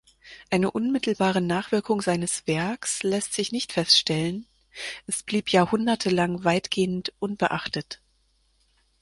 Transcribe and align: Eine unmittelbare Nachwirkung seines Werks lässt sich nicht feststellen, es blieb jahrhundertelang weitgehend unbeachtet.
Eine 0.49 0.71
unmittelbare 0.71 1.41
Nachwirkung 1.41 2.01
seines 2.01 2.47
Werks 2.47 3.03
lässt 3.03 3.35
sich 3.35 3.51
nicht 3.51 3.71
feststellen, 3.71 4.47
es 5.05 5.21
blieb 5.21 5.49
jahrhundertelang 5.51 6.43
weitgehend 6.43 7.13
unbeachtet. 7.19 8.01